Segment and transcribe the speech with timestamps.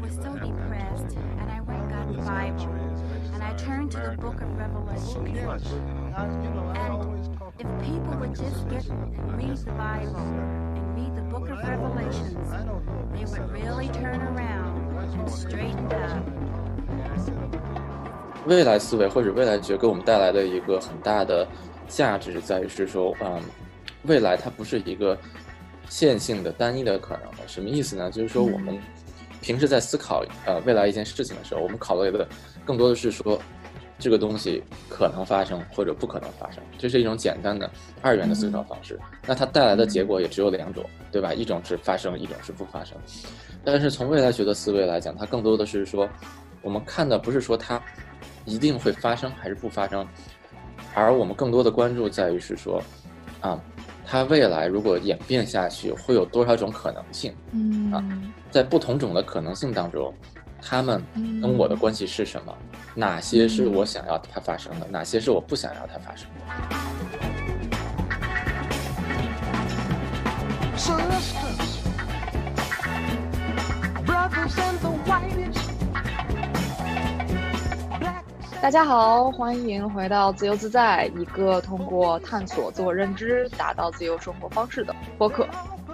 [0.00, 2.68] was so depressed, and I went and got the Bible,
[3.34, 5.26] and I turned to the book of Revelation.
[5.26, 5.50] And
[7.58, 10.16] if people would just get and read the Bible
[10.76, 12.50] and read the book of Revelations,
[13.12, 14.76] they would really turn around
[15.18, 16.22] and straighten up.
[18.46, 21.46] 未来思维或者未来学给我们带来的一个很大的
[21.86, 23.42] 价值在于是说，嗯，
[24.04, 25.18] 未来它不是一个
[25.90, 27.46] 线性的单一的可能的。
[27.46, 28.10] 什么意思呢？
[28.10, 28.78] 就是说我们
[29.40, 32.26] 平时在思考呃未来一件事情的时候，我们考虑的
[32.64, 33.40] 更多的是说
[33.98, 37.70] 这个东西可能发生或者不可能发生，这是一种简单的
[38.00, 38.98] 二元的思考方式。
[39.26, 41.32] 那它带来的结果也只有两种，对吧？
[41.32, 42.96] 一种是发生，一种是不发生。
[43.64, 46.08] 但是从未来学的思维来讲，它更多的是说，
[46.62, 47.80] 我们看的不是说它。
[48.44, 50.08] 一定会发生还是不发生？
[50.94, 52.82] 而我们更多的关注在于是说，
[53.42, 53.60] 啊，
[54.10, 57.30] 它未来如果演变下去，会有多少种可能性？
[57.52, 58.02] 嗯啊，
[58.50, 60.14] 在不同种的可能性当中，
[60.62, 61.02] 他们
[61.42, 62.56] 跟我的关系是什么？
[62.94, 64.86] 哪些是我想要它发生的？
[64.88, 67.37] 哪些是我不想要它发生的？
[78.68, 85.48] 大家好，欢迎回到自由自在，一个通过探索自我认知达到自由生活方式的播客。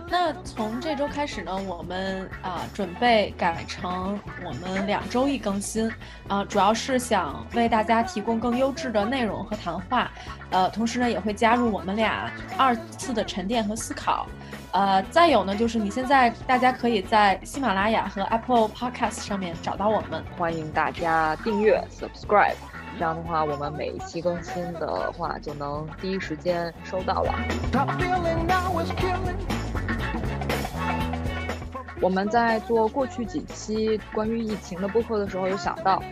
[0.08, 5.88] 那从这周开始呢，我们啊准备改成我们两周一更新，
[6.26, 10.10] 啊，主要是想为大家提供更优质的内容和谈话，
[10.50, 12.28] 呃，同时呢也会加入我们俩
[12.58, 14.26] 二次的沉淀和思考。
[14.74, 22.56] 呃，再有呢，就是你现在大家可以在喜马拉雅和 Apple Podcast 上面找到我们，欢迎大家订阅 Subscribe，
[22.98, 27.32] 这样的话，我们每一期更新的话就能第一时间收到了。
[32.00, 36.02] 我们在做过去几期关于疫情的播客的时候，有想到，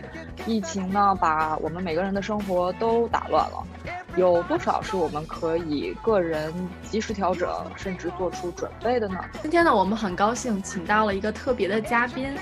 [0.45, 3.67] 疫情呢把我们每个人的生活都打乱了。
[4.15, 6.53] 有多少是我们可以个人
[6.83, 9.17] 及时调整，甚至做出准备的呢？
[9.41, 12.37] 今天呢，我们很高兴请到了一个特别的嘉宾，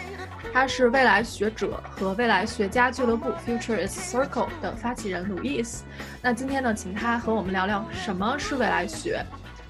[0.53, 5.85] 他是未来学者和未来学家俱乐部 Future is Circle 的发起人鲁伊斯。
[6.21, 9.25] 那今天呢，请他和我们聊聊什么是未来学，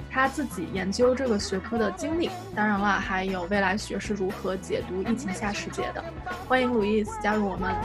[0.10, 6.04] 他自己研究这个学科的经历，当然了，还有未来学是如何解读疫情下世界的。
[6.48, 7.76] 欢迎鲁伊斯加入我们。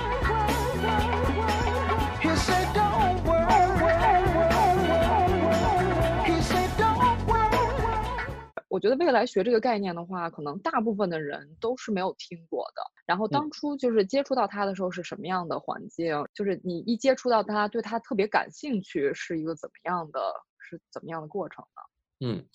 [8.77, 12.83] 我觉得未来学这个概念的话，可能大部分的人都是没有听过的。
[13.07, 16.15] 然后当初就是接触到它的时候是什么样的环境？
[16.35, 20.21] 就是你一接触到它，对它特别感兴趣，是一个怎么样的？
[20.61, 22.27] 是怎么样的过程呢？
[22.29, 22.47] 嗯，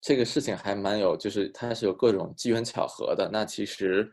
[0.00, 3.28] 这个事情还蛮有，就是它是有各种机缘巧合的。
[3.32, 4.12] 那其实，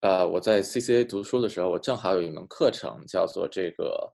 [0.00, 4.12] 呃，我在 CCA 读书的时候，我正好有一门课程叫做这个，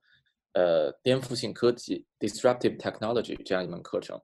[0.53, 4.17] 呃，颠覆性科技 （Disruptive Technology） 这样一门课程。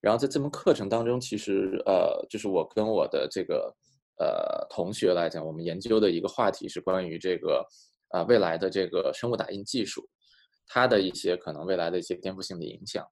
[0.00, 3.74] 然后在这门课程当中，其实呃，就是我跟我的这个
[4.18, 7.62] 呃同学来讲，我们研究的一个话题是关于这个
[8.08, 10.08] 啊未来的这个生物打印技术，
[10.66, 13.06] 它的一些可能未来的一些颠覆性的影响。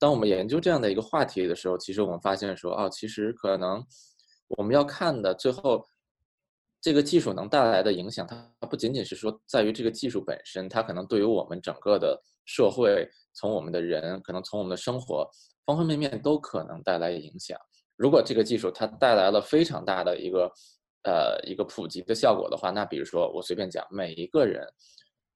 [0.00, 3.80] 当我们研究这样的一个话题的时候，其实我们发现说，哦，其实可能
[4.48, 5.86] 我们要看的最后
[6.80, 15.30] 这个技术能带来的影响，它不仅仅是说在于这个技术本身，它可能对于我们整个的社会，从我们的人，可能从我们的生活。
[15.70, 17.58] 方方面面都可能带来影响。
[17.96, 20.50] 如果这个技术它带来了非常大的一个，
[21.02, 24.66] 呃，一个普及的效果的话，那比如说我随便讲，每一个人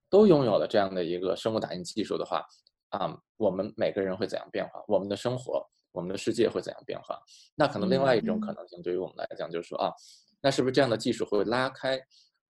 [0.08, 2.42] 都拥有了这样的一个生物打印技术的话，
[2.88, 4.82] 啊，我们每个人会怎样变化？
[4.88, 5.62] 我们的生活，
[5.92, 7.20] 我们的世界会怎样变化？
[7.54, 9.92] 那可能另外一种可能性对于我们来讲就是说啊，
[10.40, 12.00] 那是不是这样的技术会拉开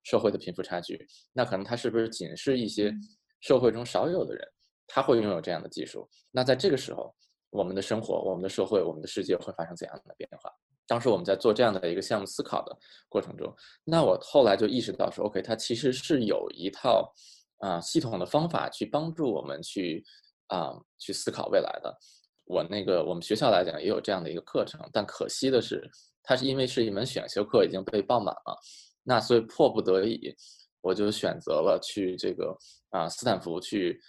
[0.03, 1.05] 社会的贫富差距？
[1.33, 2.93] 那可能它是不是仅是一些
[3.41, 4.47] 社会中少有的人
[4.87, 6.07] 他会拥有这样的技术？
[6.31, 7.13] 那在这个时候。
[7.55, 10.51] 我们的生活、我们的社会、我们的世界会发生怎样的变化？
[10.85, 12.77] 当时我们在做这样的一个项目思考的
[13.07, 13.51] 过程中，
[13.85, 17.11] 那我后来就意识到说，OK，它其实是有一套
[17.59, 20.03] 啊系统的方法去帮助我们去
[20.47, 21.97] 啊去思考未来的。
[22.43, 25.89] 我那个我们学校来讲也有这样的一个课程，但可惜的是，
[26.21, 28.59] 它是因为是一门选修课已经被报满了，
[29.01, 30.35] 那所以迫不得已，
[30.81, 32.55] 我就选择了去这个
[32.89, 33.99] 啊斯坦福去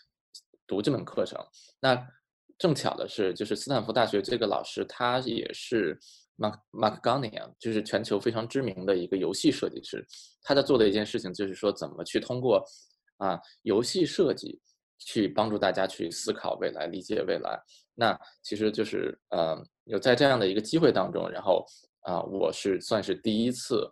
[0.66, 1.42] 读这门课程。
[1.80, 1.96] 那
[2.58, 5.98] 正巧的是，就是斯坦福大学这个老师，他也是
[6.38, 10.06] Mark Mark g a n i a 就是全球非常知名的一个游戏设计师。
[10.42, 12.64] 他在做的一件事情，就是说怎么去通过
[13.18, 14.58] 啊游戏设计
[14.98, 17.60] 去帮助大家去思考未来、理解未来。
[17.94, 21.66] 那其实就是呃，有在这样的一个机会当中，然后
[22.00, 23.86] 啊，我是算是第一次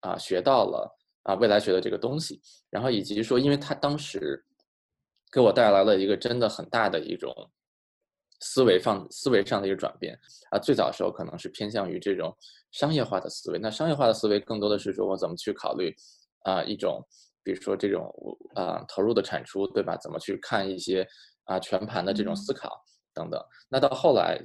[0.00, 2.40] 啊学到了啊未来学的这个东西，
[2.70, 4.42] 然后以及说，因为他当时
[5.30, 7.34] 给我带来了一个真的很大的一种
[8.40, 10.18] 思维放思维上的一个转变
[10.50, 12.36] 啊，最早的时候可能是偏向于这种
[12.72, 15.94] 商业化的思维，那商业化的思维更多的是说我怎么去考虑
[16.44, 17.02] 啊一种。
[17.44, 18.12] 比如说这种
[18.56, 19.96] 啊投入的产出，对吧？
[19.96, 21.08] 怎么去看一些
[21.44, 22.78] 啊全盘的这种思考
[23.14, 23.42] 等等。
[23.70, 24.38] 那到后来，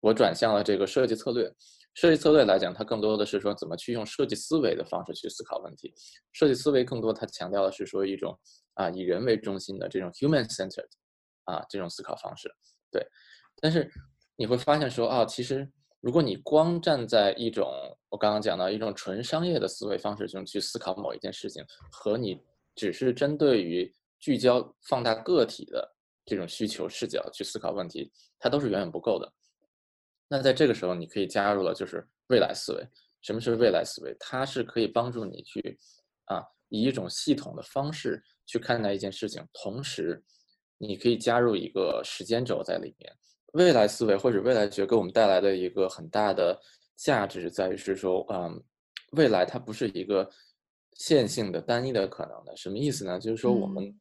[0.00, 1.50] 我转向了这个设计策略。
[1.94, 5.94] 设计策略来讲，它更多的是说怎么去用设计思维的方式去思考问题。
[6.32, 8.38] 设计思维更多它强调的是说一种
[8.74, 10.90] 啊以人为中心的这种 human-centered
[11.44, 12.50] 啊这种思考方式。
[12.90, 13.02] 对，
[13.62, 13.90] 但是
[14.36, 15.66] 你会发现说啊，其实。
[16.04, 17.64] 如果你光站在一种
[18.08, 22.36] 我刚刚讲到一种纯商业的思维方式中去思考某一件事情，和你
[22.74, 23.88] 只是针对于
[24.18, 25.94] 聚焦放大个体的
[26.24, 28.10] 这种需求视角去思考问题，
[28.40, 29.32] 它都是远远不够的。
[30.26, 32.84] 那在这个时候，你可以加入了就是未来思维。
[33.20, 34.12] 什么是未来思维？
[34.18, 35.78] 它是可以帮助你去
[36.24, 40.20] 啊以一种系统的方式去看待一件事情，同时
[40.78, 43.16] 你可以加入一个时间轴在里面。
[43.52, 46.58] 未来思维或者未来学给我们带来的一个很大的
[46.96, 48.62] 价值在于是说，嗯，
[49.12, 50.28] 未来它不是一个
[50.94, 52.56] 线性的单一的可能的。
[52.56, 53.18] 什么意思呢？
[53.18, 53.94] 就是说我们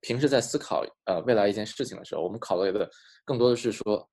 [0.00, 2.88] 平时在思考呃未来一件事情的时候，我们考虑的
[3.24, 4.08] 更多的是说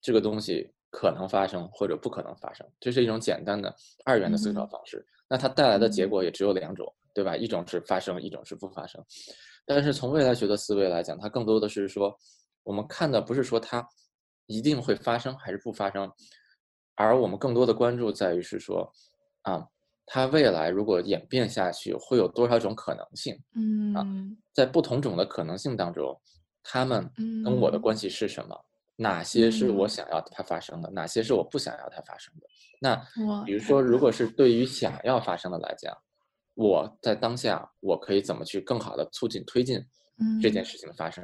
[0.00, 5.04] 这个东西可能发生或者不可能发生，这是一种简单的二元的思考方式。
[5.28, 7.36] 那它带来的结果也只有两种，对吧？
[7.36, 9.04] 一种是发生，一种是不发生。
[9.64, 12.16] 但是从未来学的思维来讲，它更多的是说，
[12.62, 13.84] 我们看的不是说它。
[14.46, 16.10] 一定会发生还是不发生？
[16.94, 18.90] 而我们更多的关注在于是说，
[19.42, 19.66] 啊，
[20.06, 23.38] 它未来如果演变下去，会有多少种可能性？
[23.54, 24.06] 嗯，啊，
[24.52, 26.18] 在不同种的可能性当中，
[26.62, 27.10] 他们
[27.44, 28.58] 跟我的关系是什么？
[28.98, 30.90] 哪些是我想要它发生的？
[30.90, 32.46] 哪些是我不想要它发生的？
[32.80, 32.96] 那
[33.44, 35.94] 比如说，如果是对于想要发生的来讲，
[36.54, 39.78] 我在当下我可以怎么去更好的促进推进
[40.40, 41.22] 这件事情的发生？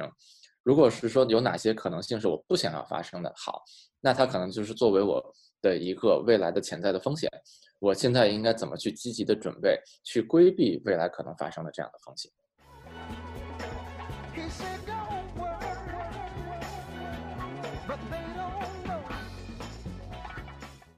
[0.63, 3.61] 如果是说有哪些可能性是我不想要发生的，好，
[3.99, 5.21] 那它可能就是作为我
[5.61, 7.29] 的一个未来的潜在的风险。
[7.79, 12.31] 我现在应该怎么去积极的准备，去规避未来可能发生的这样的风险？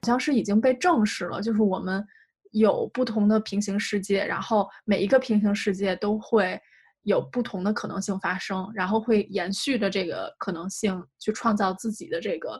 [0.03, 2.05] 好像是已经被证实了，就是我们
[2.51, 6.61] 有不同的平行世界，然后每一个平行世界都会。
[7.05, 12.59] 有不同的可能性发生，然后会延续着这个可能性去创造自己的这个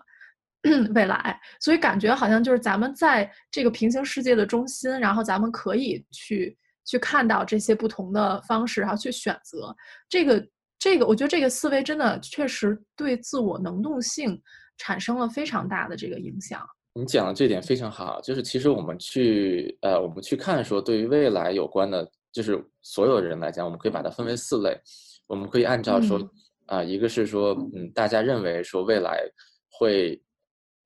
[0.94, 9.76] 未来，所以感觉好像就是咱们在这个平行世界的中心，然后咱们可以去去看到这些不同的方式，然后去选择
[10.08, 14.40] 这个这个，我觉得这个思维真的确实对自我能动性
[14.78, 16.64] 产生了非常大的这个影响。
[16.94, 22.08] 你讲的这点非常好，就是其实我们去呃，我们去看说对于未来有关的。
[22.36, 24.78] 就是所有人来讲，我们可以把它分为四类，
[25.26, 26.20] 我们可以按照说
[26.66, 29.24] 啊，一个是说，嗯，大家认为说未来
[29.70, 30.22] 会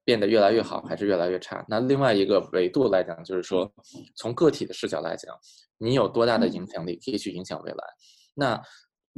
[0.05, 1.65] 变得越来越好，还是越来越差？
[1.67, 3.67] 那另外一个维度来讲，就是说
[4.15, 5.35] 从个体的视角来讲，
[5.79, 7.83] 你有多大的影响力可以去影响未来？
[8.35, 8.61] 那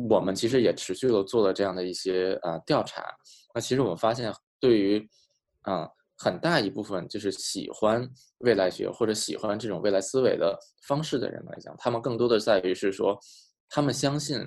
[0.09, 3.03] 我们其实也持续的做了这样的一些啊调查，
[3.53, 5.05] 那其实我们发现，对于
[5.63, 5.89] 啊。
[6.23, 8.07] 很大一部分就是喜欢
[8.39, 13.19] 未来学或者喜欢这种未来思维的方式的人来讲，他们更多的在于是说，
[13.67, 14.39] 他们相信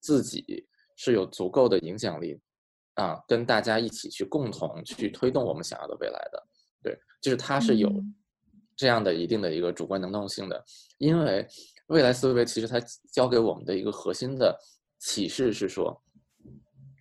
[0.00, 2.40] 自己是有足够的影响力，
[2.94, 6.44] 啊，跟大家一起去共同去推动我们想要的未来的。
[6.82, 7.88] 对，就是他是有
[8.74, 10.64] 这样的一定的一个主观能动性的。
[10.98, 11.46] 因为
[11.86, 12.80] 未来思维其实它
[13.12, 14.58] 教给我们的一个核心的
[14.98, 16.02] 启示是说，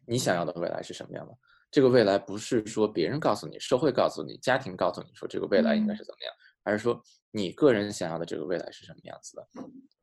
[0.06, 1.36] 你想要的未来是什么样的？
[1.72, 7.02] 这个未来不是说别人告诉你，社会告诉你，家庭告诉你说这个未来应该是怎么样，而是说
[7.32, 9.48] 你个人想要的这个未来是什么样子的。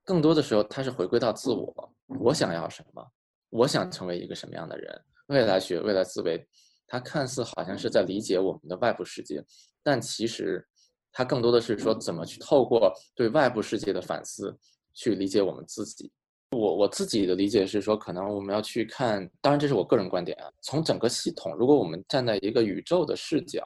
[0.02, 3.06] 更多的时候，它是回归到自我，我想要什么，
[3.50, 5.04] 我想成为一个什么样的人。
[5.26, 6.42] 未来学、未来思维，
[6.86, 9.44] 它看似好像是在理解我们的外部世界，
[9.82, 10.66] 但其实
[11.12, 14.56] 它更多的是说怎么去透过对外部世界的反思，
[14.94, 16.10] 去理解我们自己。
[16.50, 20.50] 我我自己的理解是说，可能我们要去看，当然这是我个人观点啊。
[20.62, 23.62] 从整个系统，如果我们站在一个宇宙的视角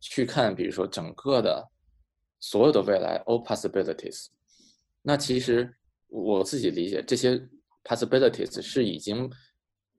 [0.00, 1.62] 去看，比如说整个的
[2.40, 4.26] 所有的未来，all possibilities，
[5.02, 5.70] 那其实
[6.08, 7.38] 我自己理解，这些
[7.84, 9.30] possibilities 是已经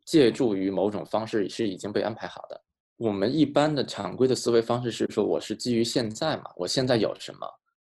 [0.06, 2.60] 借助于某种方式是已经被安排好的。
[2.98, 7.48] 我们一般的常规的思维方式是说，我是基于现在嘛，我现在有什么，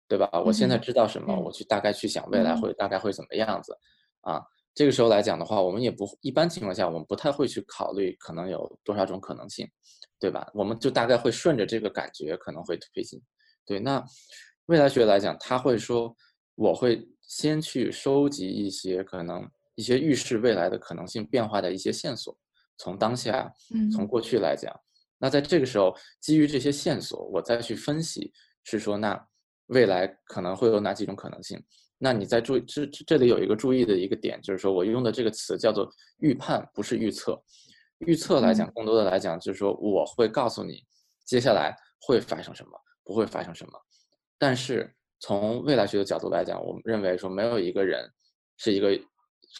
[0.07, 0.27] 对吧？
[0.43, 3.77] 我现在知道什么，我去大概去想未来会大概会怎么样子。
[4.27, 4.43] 啊，
[4.75, 9.65] 这个时候来讲的话，我们也不一般情况下，我们不太会去考虑可能有多少种可能性，
[10.19, 10.45] 对吧？
[10.53, 13.21] 我们就大概会顺着这个感觉可能会推进。
[13.65, 14.03] 对，那
[14.65, 16.13] 未来学来讲，他会说，
[16.55, 22.37] 我会先去收集一些可能一些预示未来的可能性变化的一些线索，
[22.77, 23.49] 从当下，
[23.93, 24.77] 从嗯过去来讲，
[25.17, 28.33] 那在这个时候，基于这些线索，我再去分析，
[28.65, 29.17] 是说那
[29.67, 31.63] 未来可能会有哪几种可能性？
[31.97, 37.41] 那你在注意这这这里有一个注意的一个点，就是说我用的这个词叫做预判，不是预测。
[37.99, 40.83] 预测来讲，更多的来讲就是说我会告诉你
[41.25, 42.71] 接下来会发生什么，
[43.03, 43.73] 不会发生什么。
[44.37, 48.07] 但是从未来学的角度来讲，我们认为说没有一个人
[48.57, 48.91] 是一个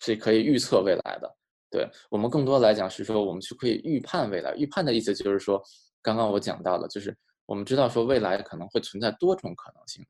[0.04, 1.36] 是可以预测未来的。
[1.72, 4.54] 对我们更多来讲是说我们去可以预判未来。
[4.56, 5.60] 预判的意思就是说，
[6.04, 7.18] 刚刚我讲到了，就是
[7.48, 10.06] 我们知道说未来可能会存在多种可能性。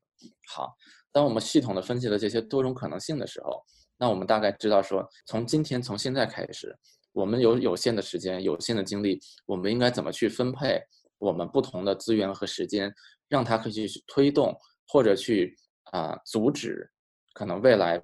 [0.48, 0.76] 好，
[1.10, 3.64] 当我们系统的分析了这些多种可能性的时候，
[3.96, 6.76] 那我们大概知道说，从今天从现在开始，
[7.12, 10.80] 我们有有限的时间、有限的精力，我们应该怎么去分配
[11.18, 12.92] 我们不同的资源和时间，
[13.28, 14.54] 让它可以去推动
[14.88, 15.56] 或者去
[15.92, 16.90] 啊、阻止
[17.32, 18.02] 可能未来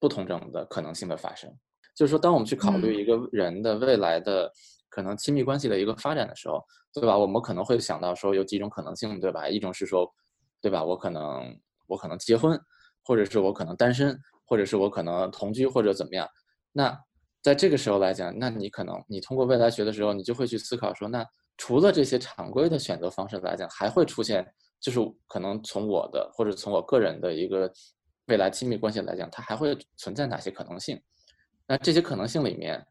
[0.00, 1.54] 不同种的可能性的发生。
[1.94, 4.50] 就是说，当我们去考虑一个人的未来的
[4.92, 7.16] 可能亲密关系的一个发展的时候，对吧？
[7.16, 9.48] 我们可能会想到说有几种可能性，对吧？
[9.48, 10.06] 一种是说，
[10.60, 10.84] 对吧？
[10.84, 12.60] 我可能我可能结婚，
[13.02, 16.28] 或者是我可能单身，或者是我可能同居，或者怎么样。
[16.72, 16.94] 那
[17.40, 24.46] 在这个时候来讲，那你可能你通过未来学的时候，你就会去思考说，那除了这些常规的选择方式来讲，还会出现，
[24.78, 27.72] 就是可能从我的或者从我个人的一个
[28.26, 31.00] 未来亲密关系来讲，它还会存在哪些可能性？
[31.66, 32.84] 那这些可能性里面，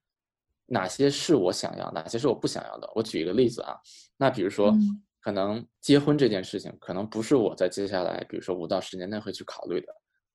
[0.72, 2.90] 哪些是我想要，哪些是我不想要的？
[2.96, 3.76] 我举一个例子啊，
[4.16, 4.80] 那比如说，嗯
[5.20, 9.88] 可能结婚这件事情，可能不是我在接下来，比如说五到十年内会去考虑的。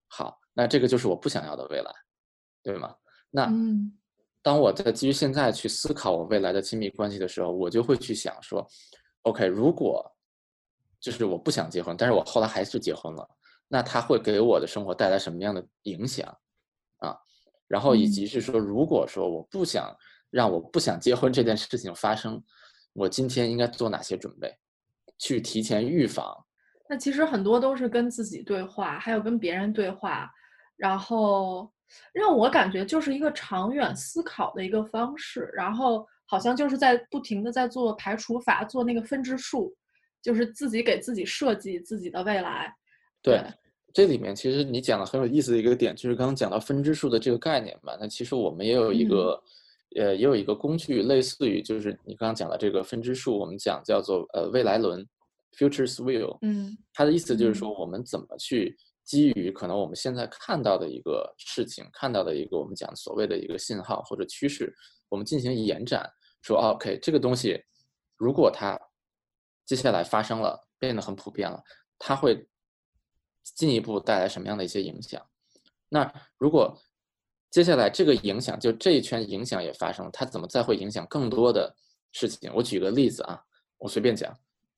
[0.09, 1.91] 好，那这个就是我不想要的未来，
[2.63, 2.95] 对吗？
[3.31, 3.91] 那嗯
[4.43, 8.65] 当我在基于现在去思考我未来的亲密关系的时候，我就会去想说
[9.23, 10.05] ，OK，如果
[11.01, 13.29] 就是我不想结婚，但是我后来还是结婚了，
[13.67, 16.29] 那它会给我的生活带来什么样的影响
[16.99, 17.17] 啊？
[17.67, 19.93] 然后以嗯及是说，如果说我不想
[20.31, 22.43] 让我不想结婚这件事情发生，
[22.93, 24.55] 我今天应该做哪些准备，
[25.19, 26.45] 去提前预防？
[26.89, 30.31] 那其实很多都是跟自己对话，还有跟别人对话，
[30.77, 31.71] 然后
[32.13, 39.75] 让我感觉就是一个长远思考的一个方式，然后好像就是在不停的在做排除法，做那个分支数，
[40.23, 42.73] 就是自己给自己设计自己的未来。
[43.23, 43.43] 对，
[43.93, 47.97] 这里面其实你讲的很有意思的一个点，就是刚刚讲到分支数的这个概念吧。
[48.01, 49.43] 那其实我们也有一个，
[49.95, 55.07] 呃，也有一个工具，类似于就是你刚刚讲的这个分支数，我们讲叫做呃未来轮
[55.57, 56.37] （Futures Wheel）。
[56.43, 64.75] 嗯它的意思就是嗯说，我们怎么去基于可能我们现在看到的一个事情，看到的一个我们讲所谓的一个信号或者趋势，
[65.09, 66.11] 我们进行延展，
[66.43, 67.63] 说哦 OK 这个东西，
[68.17, 68.79] 如果它
[69.65, 71.63] 接下来发生了，变得很普遍了，
[71.99, 72.47] 它会
[73.43, 75.25] 进一步带来什么样的一些影响？
[75.89, 76.77] 那如果
[77.57, 81.75] 接下来这个影响，就这一圈影响也发生了，它怎么再会影响更多的
[82.13, 82.53] 事情？
[82.55, 83.41] 我举个例子啊，
[83.79, 84.31] 我随便讲。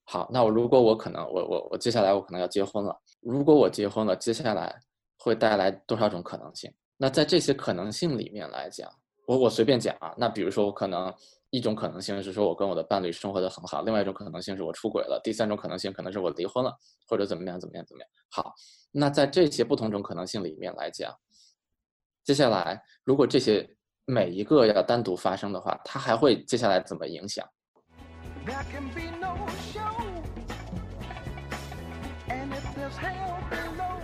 [0.05, 4.81] 好，那我如果我可能我我我接下来我可能要结婚了，如果我结婚了，接下来
[5.19, 6.73] 会带来多少种可能性？
[6.97, 8.89] 那在这些可能性里面来讲，
[9.27, 11.13] 我我随便讲啊，那比如说我可能
[11.51, 16.73] 一种可能性是说我跟我的伴侣生活的很好，另外一种可能性是我出轨了，第三种可能性可能是我离婚了，
[17.09, 18.09] 或者怎么样怎么样怎么样。
[18.31, 18.55] 好，
[18.93, 21.13] 那在这些不同种可能性里面来讲，
[22.29, 23.67] 接下来如果这些
[24.05, 27.43] 每一个要单独发生的话，它还会接下来怎么影响
[28.45, 29.35] ？There can be no
[29.73, 29.97] show.
[32.29, 34.03] And if there's hell below,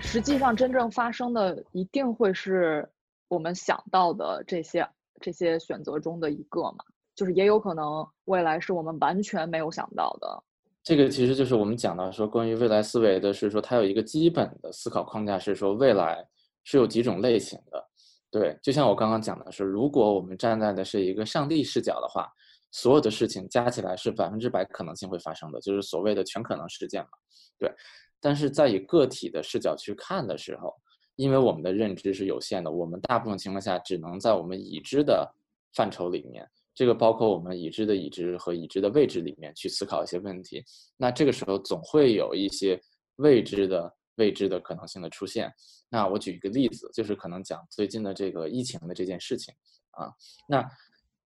[0.00, 2.88] 实际上真正发生的一定会是
[3.28, 4.88] 我们想到的这些
[5.20, 10.42] 这些选择中的一个嘛，就是也有可能未来是我们完全没有想到的。
[10.82, 16.26] 这个其实就是我们讲到说关于未来思维的是说，它有一个基本的思考框架，是说未来
[16.64, 17.88] 是有几种类型的。
[18.30, 22.28] 对，就像我刚刚讲的是，如果我们站在的是一个上帝视角的话，
[22.72, 27.10] 所有的事情加起来是百分之百可能性会发生的，就是所谓的全可能事件嘛。
[27.56, 27.72] 对，
[28.20, 30.74] 但是在以个体的视角去看的时候，
[31.14, 35.32] 因为我们的认知是有限的，我们大部分情况下只能在我们已知的
[35.74, 36.44] 范畴里面，
[36.74, 40.64] 这个包括我们已知的已知和已知的未知里面去思考一些问题。
[40.96, 42.80] 那这个时候总会有一些
[43.18, 45.52] 未知的未知的可能性的出现。
[45.88, 49.54] 那我举一个例子，就是可能讲最近的这个疫情的这件事情
[49.90, 50.12] 啊。
[50.48, 50.64] 那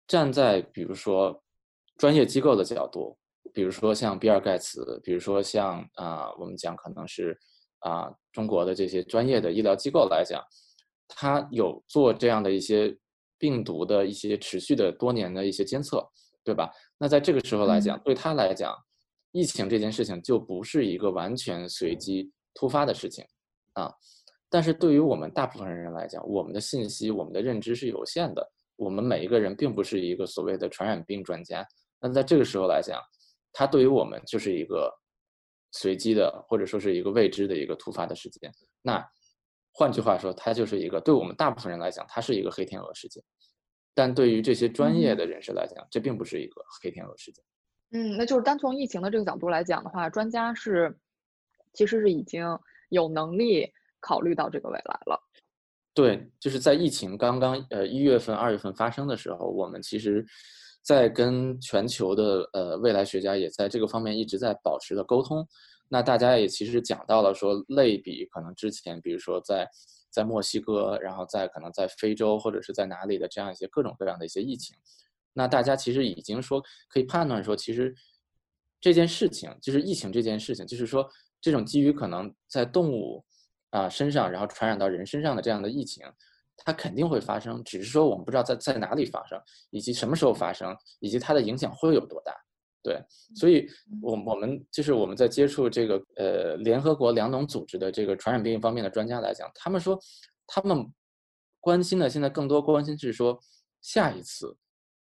[0.08, 1.44] 站在比如说
[1.98, 3.18] 专业机构的角度，
[3.54, 7.38] 比如说像比尔盖茨，比如说像啊、我们讲可能是
[7.80, 10.44] 啊、中国的这些专业的医疗机构来讲，
[11.08, 12.98] 他有做这样的一些
[13.38, 16.04] 病毒的一些持续的多年的一些监测，
[16.44, 16.72] 对吧？
[16.98, 18.76] 那在这个时候来讲，对他来讲，
[19.32, 23.24] 疫情这件事情就不是一个完全随机突发的事情，
[23.74, 23.94] 啊。
[24.50, 28.52] 但是对于我们大部分人来讲，我们的信息、我们的认知是有限的。
[28.78, 31.66] 我们每一个人并不是一个所谓的传染病专家。
[32.00, 33.02] 那在这个时候来讲，
[33.54, 34.92] 它对于我们就是一个
[35.72, 38.52] 随机的，或者说是一个未知的一个突发的事件。
[38.82, 39.06] 那
[39.74, 43.24] 换句话说，它就是一个对我们大部分人来讲，它是一个黑天鹅事件。
[43.94, 47.44] 但对于这些专业的人士来讲，这并不是一个黑天鹅事件。
[47.92, 50.98] 嗯，那就是单从疫情的这个角度来讲的话，专家是
[51.76, 52.44] 其实是已经
[52.90, 55.22] 有能力考虑到这个未来了。
[55.94, 60.26] 对，就是在疫情刚刚呃一月份、二月份发生的时候，我们其实，
[60.82, 65.48] 在跟全球的呃未来学家也在这个方面一直在保持的沟通。
[65.88, 69.70] 那大家也其实讲到了说，类比可能之前，比如说在
[70.10, 74.76] 在墨西哥，然后在可能在非洲或者是在哪里的这样一些各种各样的一些疫情，
[75.32, 77.96] 那大家其实已经说可以判断说，其实
[78.82, 81.08] 这件事情就是疫情这件事情，就是说
[81.46, 83.24] 这种基于可能在动物
[83.70, 86.04] 啊身上，然后传染到人身上的这样的疫情，
[86.58, 92.34] 它肯定会发生，只是说我们不知道在在哪里发生，以及什么时候发生，以及它的影响会有多大。
[92.82, 93.00] 对，
[93.36, 93.68] 所以，
[94.02, 100.00] 我我们就是我们在接触这个呃联合国粮农组织的这个传染病方面的专家来讲，他们说，
[100.48, 100.92] 他们
[101.60, 103.40] 关心的现在更多关心是说
[103.82, 104.58] 下一次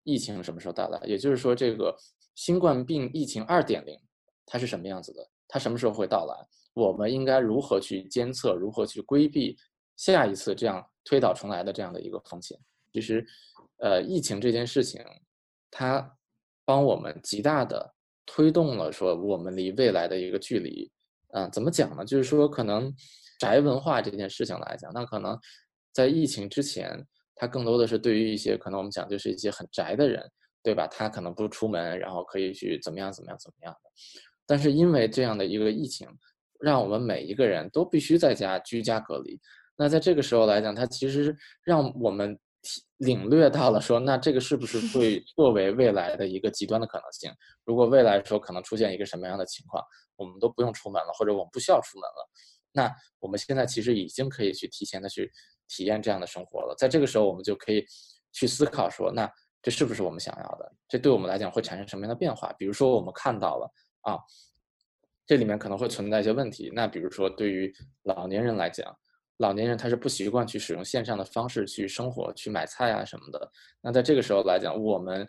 [0.03, 1.95] 疫情什么时候到来，也就是说这个
[2.35, 3.97] 新冠病疫情二点零
[4.45, 6.35] 它是什么样子的，它什么时候会到来，
[6.73, 9.57] 我们应该如何去监测，如何去规避
[9.95, 12.57] 下一次这样推倒重来的这样的一个风险。
[12.91, 13.25] 其实，
[13.77, 15.03] 呃，疫情这件事情，
[15.71, 16.13] 它。
[16.69, 17.93] 帮我们极大的
[18.25, 20.91] 推动了说我们离未来的一个距离，
[21.29, 22.03] 嗯，怎么讲呢？
[22.03, 22.93] 就是说可能
[23.39, 25.39] 宅文化这件事情来讲，那可能
[25.93, 30.29] 在疫情之前，它更多的是对于一些可能我们讲就是一些很宅的人，
[30.61, 30.85] 对吧？
[30.87, 33.89] 他可能不出门，然后可以去怎么样怎么样怎么样的。
[34.47, 36.07] 但是因为这样的一个疫情，
[36.59, 39.39] 让我们每一个人都必须在家居家隔离。
[39.75, 42.39] 那在这个时候来讲，它其实让我们。
[42.97, 47.31] 领略到了，说那这个是不是会 作为未来的一个极端的可能性？
[47.63, 49.81] 如果未来说可能出现一个什么样的情况，
[50.17, 52.29] 我们都不用出门了，或者我们不需要出门了，
[52.73, 55.31] 那我们现在其实已经可以去提前的去
[55.69, 56.75] 体验这样的生活了。
[56.77, 57.85] 在这个时候，我们就可以
[58.33, 59.31] 去思考说，那
[59.61, 60.69] 这是不是我们想要的？
[60.89, 62.51] 这对我们来讲会产生什么样的变化？
[62.57, 63.71] 比如说，我们看到了
[64.11, 64.17] 啊，
[65.25, 66.71] 这里面可能会存在一些问题。
[66.73, 68.95] 那比如说，对于老年人来讲。
[69.39, 73.51] 老年人他是不习惯去使用线上的方式去生活、去买菜啊什么的。
[73.81, 75.27] 那在这个时候来讲，我们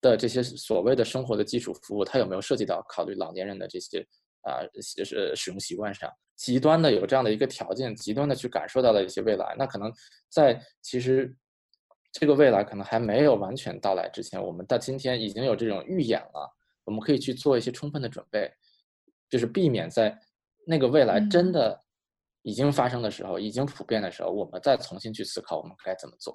[0.00, 3.98] 的这些所谓的生活的基础服务，它有没有涉及到考虑老年人的这些
[4.42, 4.62] 啊，
[4.96, 6.08] 就是使用习惯上？
[6.36, 9.56] 极端的有这样的一个条件，极端的去感受到了一些未来。
[9.58, 9.92] 那可能
[10.30, 11.34] 在其实
[12.12, 16.57] 这个未来可能还没有完全到来之前，我们到今天已经有这种预演了。
[16.88, 18.50] 我们可以去做一些充分的准备，
[19.28, 20.18] 就是避免在
[20.66, 21.84] 那个未来真的。
[22.42, 26.32] 已经发生的时候，已经普遍的时候，我们再重新去思考我们该怎么做。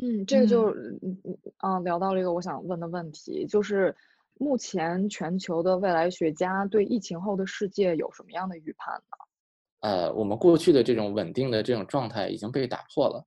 [0.00, 3.94] 嗯，这个就嗯嗯嗯，聊到了一个我想问的问题，就是
[4.34, 9.16] 目前全球的未来学家对疫情后的世界有什么样的预判呢？
[9.80, 13.22] 呃，我们过去的这种稳定的这种状态已经被打破了，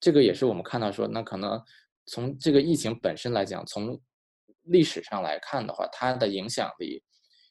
[0.00, 1.62] 这个也是我们看到说，那可能
[2.06, 4.00] 从这个疫情本身来讲，从
[4.66, 7.02] 历史上来看的话，它的影响力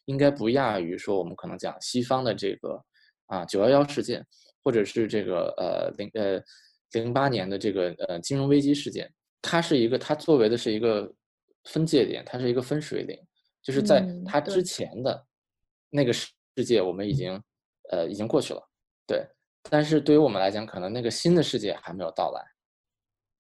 [0.06, 2.82] 应该不亚于说我们可能讲西方的这个。
[3.28, 4.24] 啊，九幺幺事件，
[4.64, 6.40] 或者是这个呃零呃
[6.92, 11.12] 零八年的这个呃金融危机事件，它是一个，它作为的是一个
[11.64, 13.20] 分界点，它是一个分水岭，
[13.64, 15.26] 就是在它之前的
[15.90, 16.30] 那个世
[16.64, 17.42] 界，我们已经
[17.90, 18.62] 呃已经过去了，
[19.08, 19.28] 对。
[19.72, 22.46] 但是对于我们来讲，可能那个新的世界还没有到来。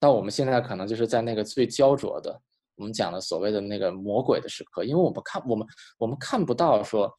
[0.01, 2.41] 那我们现在可能就是在那个最焦灼的，
[2.75, 7.11] 我们讲的所谓的那个魔鬼的时刻，因为我们看我们我们看不到说。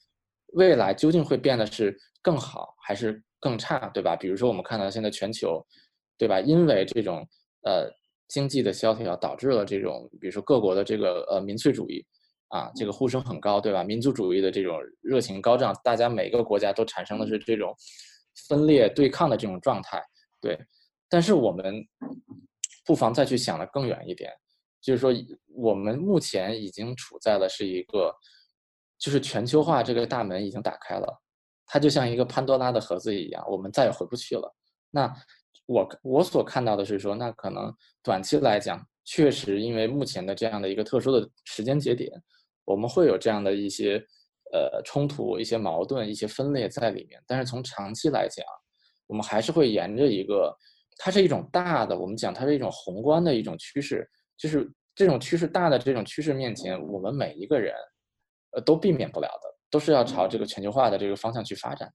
[0.52, 4.16] 未来究竟会变得是更好还是更差，对吧？
[4.16, 5.60] 比如说我们看到现在全球，
[6.16, 6.40] 对吧？
[6.40, 7.18] 因为这种
[7.62, 7.90] 呃
[8.28, 12.02] 经济的萧条导致了这种，比如说各国的这个呃民粹主义
[12.48, 13.82] 啊，这个呼声很高，对吧？
[13.82, 17.74] 民族主义的这种热情高涨，大家每个国家都产生的是这种
[18.48, 20.02] 分裂对抗的这种状态，
[20.40, 20.58] 对。
[21.10, 21.84] 但是我们
[22.86, 24.32] 不妨再去想的更远一点，
[24.80, 25.12] 就是说
[25.56, 28.14] 我们目前已经处在了是一个。
[28.98, 31.22] 就是全球化这个大门已经打开了，
[31.66, 34.56] 它就像一个潘多拉的盒子一样，我们再也回不去了。
[34.90, 35.14] 那
[35.66, 37.70] 我我所看到的是说，那可能
[38.02, 42.10] 短期来讲，确实因为目前的这样的一个特殊的时间节点，
[42.64, 44.02] 我们会有这样的一些
[44.54, 47.22] 呃冲突、一些矛盾、一些分裂在里面。
[47.26, 48.46] 但是从长期来讲，
[49.06, 50.56] 我们还是会沿着一个，
[50.96, 54.66] 它是一种大的，我们讲它是一种宏观的一种趋势，就是
[54.96, 57.72] 这种趋势大的这种趋势面前，我们每一个人。
[58.52, 61.92] 呃都避免不了的，都是要朝这个全球化的这个方向去发展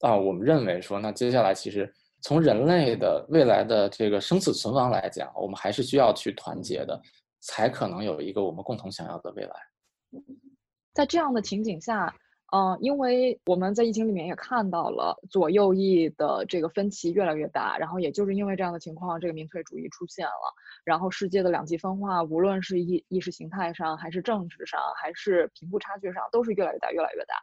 [0.00, 0.08] 的。
[0.08, 1.92] 啊，我们认为说，那接下来其实
[2.22, 6.98] 从人类的未来的这个生死存亡来讲，我们还是需要去团结的，
[7.40, 9.52] 才可能有一个我们共同想要的未来。
[10.94, 12.14] 在这样的情景下，
[12.52, 27.34] 嗯、因为我们在疫情里面也看到了左右翼的这个分歧越来越大，然后也就是因为这样的情况，这个民粹主义出现了，然后世界的两极分化，无论是意意识形态上，还是政治上，还是贫富差距上，都是越来越大，越来越大。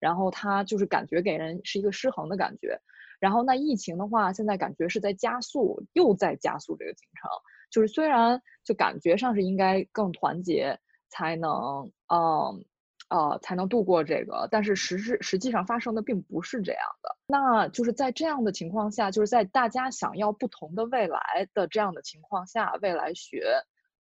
[0.00, 2.80] 然后它就是感觉给人是一个失衡的感觉。
[3.20, 7.30] 然后那疫情的话，现在感觉是在加速，又在加速这个进程。
[7.70, 12.64] 就是虽然就感觉上是应该更团结，才能嗯
[13.08, 17.16] 呃才能度过这个，但是实质实际上发生的并不是这样的。
[17.26, 23.44] 那就是在这样的情况下，就是在大家想要不同的未来的这样的情况下，未来学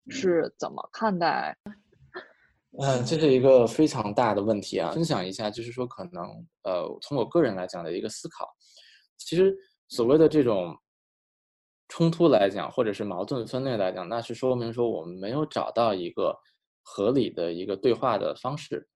[0.08, 1.56] 是怎么看待？
[2.78, 4.92] 嗯，这是一个非常大的问题啊！
[4.92, 6.24] 分享一下，就是说，可能
[6.62, 8.48] 呃，从我个人来讲的一个思考，
[9.16, 9.52] 其实
[9.88, 10.72] 所谓的这种
[11.88, 16.32] 冲突来讲，或者是矛盾分裂来讲，那是说明说我们没有找到一个
[16.82, 18.88] 合理的一个对话的方式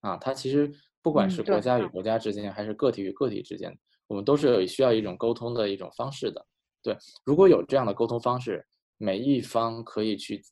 [0.00, 0.16] 啊。
[0.16, 0.70] 它其实
[1.02, 3.76] 不管嗯是国家与国家之间，还是个体与个体之间，
[4.06, 6.46] 我们都是有需要一种沟通的一种方式的。
[6.82, 10.42] 对，如果有这样的沟通方式，每一方可以去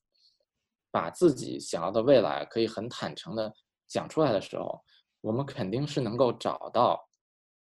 [0.91, 3.53] 把自己想要的未来可以很坦诚的
[3.87, 4.81] 讲出来的时候，
[5.21, 6.99] 我们肯定是能够找到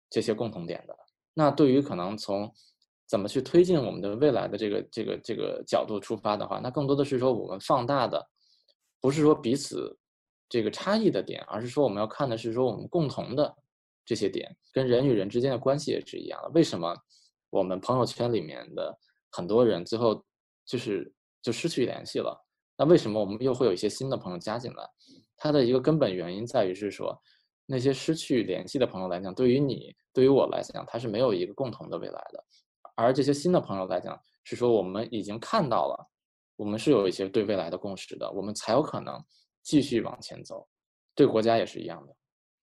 [0.10, 0.96] 这些共同点的。
[1.34, 2.52] 那对于可能从
[3.08, 8.28] 怎么去推进我们的未来的这个这个这个角度出发的话，那更多的是说我们放大的，
[9.00, 9.98] 不是说彼此
[10.50, 13.56] 这个差异的点，而是说我们要看的是说我们共同的
[14.06, 16.50] 这些点，跟人与人之间的关系也是一样的。
[16.50, 16.96] 为什么
[17.50, 18.98] 我们朋友圈里面的
[19.32, 20.24] 很多人最后
[20.66, 22.38] 就是就失去联系了？
[22.78, 24.84] 那为什么我们又会有一些新的朋友加进来？
[25.36, 27.20] 它的一个根本原因在于是说，
[27.66, 32.44] 那些失去联系的朋友来讲，对于你，对于我来讲，他是没有一个共同的未来的。
[32.96, 36.10] 而这些新的朋友来讲，是说我们已经看到了，
[36.58, 39.24] 我们是有一些对未来的共识的，我们才有可能
[39.64, 40.68] 继续往前走。
[41.16, 42.16] 对国家也是一样的。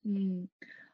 [0.05, 0.47] 嗯，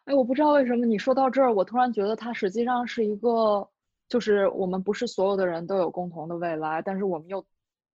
[0.04, 3.68] 哎，我不知道为什么你说到这儿，我突然觉得它实际上是一个，
[4.08, 7.44] 就是我们不是所有的人都有共同的未来，但是我们又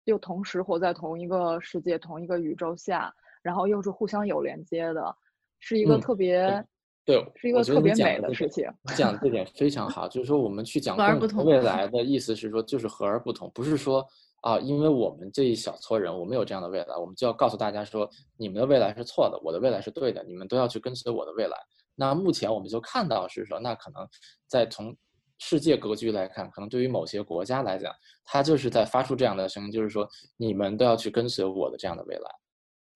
[0.06, 5.16] 又同时活在同一个世界、同一个宇宙下，然后又是互相有连接的，
[5.60, 6.66] 是一个嗯特别，
[7.06, 8.66] 对，是一个特别美的事情。
[8.90, 14.06] 你讲的这点非常 好，就是说我们去讲共同未来的意思是说，就是和而不同，不是说
[14.44, 21.58] 啊，因为我们这一小撮人，我们有这样的未来，我们就要告诉大家说，你们的未来是错的，我的未来是对的，你们都要去跟随我的未来。
[21.96, 24.06] 那目前我们就看到是说，那可能
[24.46, 24.94] 在从
[25.40, 27.94] 世界格局来看，可能对于某些国家来讲，
[28.26, 32.30] 它就是在发出这样的声音，就是说你们都要去跟随我的这样的未来。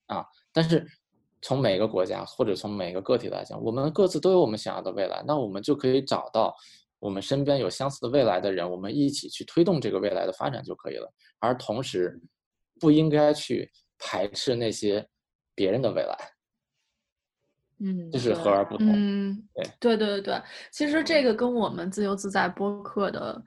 [0.07, 0.86] 啊，但是
[1.41, 6.53] 从每个国家或者从每个个体来讲，我们各自都有我们想要的未来，那我们就可以找到
[6.99, 11.12] 我们身边有相似的未来的人，我们一起去推动这个未来的发展就可以了。
[11.39, 12.19] 而同时，
[12.79, 15.07] 不应该去排斥那些
[15.55, 16.17] 别人的未来，
[17.79, 18.88] 嗯，这是和而不同。
[18.91, 23.43] 嗯，对对对对对，其实这个跟我们自由自在播客的，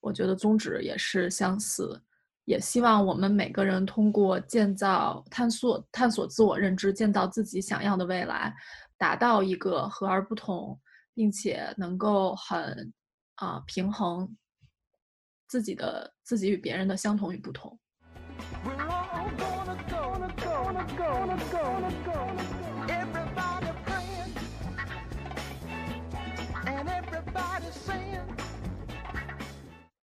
[0.00, 2.00] 我觉得宗旨也是相似，
[2.44, 8.54] 也希望我们每个人通过建造、探索、探索自我认知，建造自己想要的未来，
[8.96, 10.78] 达到一个和而不同，
[11.14, 12.92] 并且能够很
[13.36, 14.36] 啊平衡
[15.46, 17.78] 自己的自己与别人的相同与不同。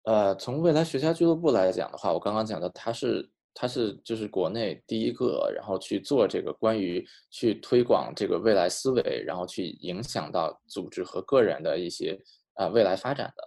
[0.04, 12.20] 呃从未来学家俱乐部来讲的话我刚刚讲的它是它是就是国内第一个，然后去做这个关于去推广这个未来思维，然后去影响到组织和个人的一些
[12.56, 13.42] 呃未来发展的。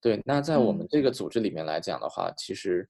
[0.00, 2.86] 对，那在我们嗯这个组织里面来讲的话，其实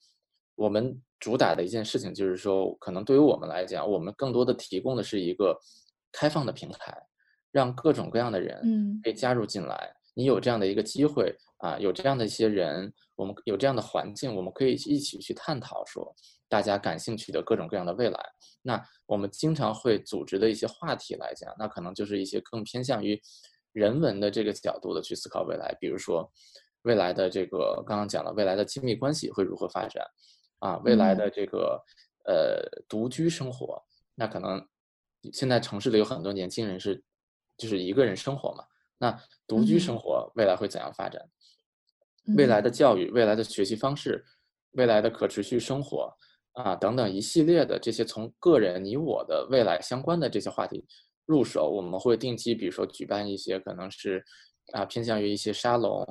[0.54, 5.54] 我们主打的一件事情就是说，可能对于我们来讲，我们更多的提供的是一个
[6.12, 6.96] 开放的平台，
[7.52, 9.94] 让各种各样的人嗯可以加入进来。
[10.14, 16.14] 你有这样的一个机会啊，有这样的一些人，我们有这样的环境，我们可以一起去探讨说
[16.48, 18.18] 大家感兴趣的各种各样的未来。
[18.62, 23.20] 那我们经常会组织的一些话题来讲，那可能就是一些更偏向于
[23.72, 26.30] 人文的这个角度的去思考未来，比如说
[26.82, 30.04] 未来的这个刚刚讲了未来的亲密关系会如何发展
[30.60, 31.82] 啊，未来嗯的这个
[32.26, 33.82] 呃独居生活，
[34.14, 34.64] 那可能
[35.32, 37.02] 现在城市里有很多年轻人是
[37.56, 38.64] 就是一个人生活嘛，
[38.98, 39.98] 那独居生嗯。
[39.98, 41.20] 活未来会怎样发展？
[42.36, 44.24] 未来的教育、未来的学习方式、
[44.72, 46.10] 未来的可持续生活
[46.52, 50.86] 啊等等一系列的这些从个人你我的未来相关的这些话题
[51.26, 54.24] 入手，我们会定期，比如说举办一些可能是
[54.72, 56.02] 啊，偏向于一些沙龙、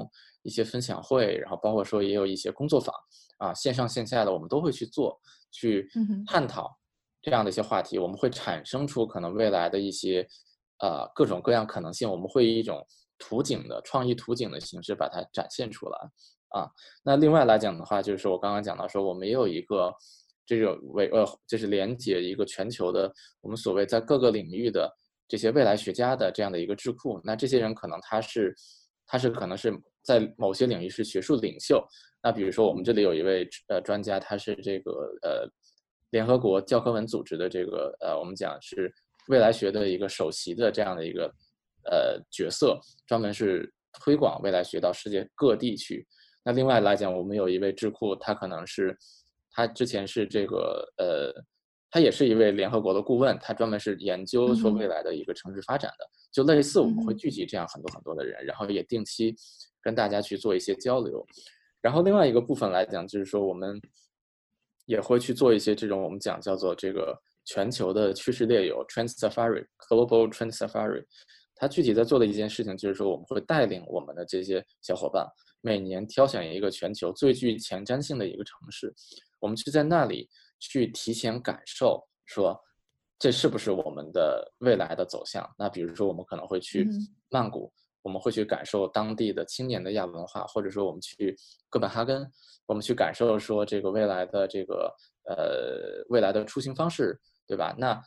[0.44, 2.96] 一些分享会，然后包括说也有一些工作坊
[3.40, 5.20] 啊，线上线下的我们都会去做，
[5.52, 5.90] 去
[6.28, 6.70] 探讨
[7.24, 10.28] 这样的一些话题，我们会产生出可能未来的一些
[10.80, 12.86] 呃各种各样可能性，我们会以一种
[13.18, 15.98] 图景的创意图景的形式把它展现出来
[16.50, 16.70] 啊。
[17.04, 19.94] 那另外来讲的话，就是我刚刚讲到说，我们也有一个
[20.46, 24.92] 这种为呃，就是连接一个全球的我们所谓在各个领域的
[25.28, 27.20] 这些未来学家的这样的一个智库。
[27.24, 28.54] 那这些人可能他是
[29.06, 31.82] 他是可能是在某些领域是学术领袖。
[32.22, 35.50] 那比如说我们这里有一位呃专家，他是这个呃
[36.10, 38.94] 联合国教科文组织的这个呃我们讲是
[39.28, 41.34] 未来学的一个首席的这样的一个
[41.86, 46.06] 呃角色，专门是推广未来学到世界各地去。
[46.44, 48.98] 那另外来讲，我们有一位智库，他可能是
[49.52, 51.34] 他之前是这个呃，
[51.90, 59.34] 他也是一位联合国的顾问，他专门是研究说未来的一个城市发展的，就类似我们会聚集这样很多很多的人，然后也定期
[59.82, 61.26] 跟大家去做一些交流。
[61.82, 63.80] 然后另外一个部分来讲，就是说我们
[64.86, 71.06] 也会去做一些这种我们讲叫做这个全球的趋势猎友 （Trend Safari），Global Trend Safari。
[71.56, 75.26] 它具体在做的一件事情就是说，我们会带领我们的这些小伙伴，
[75.62, 78.94] 每年挑选一个全球最具前瞻性的一个城市，
[79.40, 80.28] 我们去在那里
[80.60, 82.60] 去提前感受，说
[83.20, 85.48] 这是不是我们的未来的走向？
[85.58, 86.90] 那比如说，我们可能会去
[87.30, 91.34] 曼谷，我们会去感受当地的青年的亚文化，或者说我们去
[91.70, 92.30] 哥本哈根，
[92.66, 94.94] 我们去感受说这个未来的这个
[95.30, 97.76] 呃未来的出行方式，对吧？
[97.78, 98.02] 那